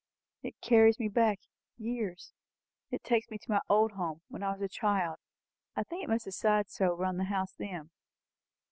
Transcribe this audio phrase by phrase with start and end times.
[0.41, 1.41] "It carries me back
[1.77, 2.33] years.
[2.89, 5.17] It takes me to my old home, when I was a child.
[5.75, 7.91] I think it must have sighed so round the house then.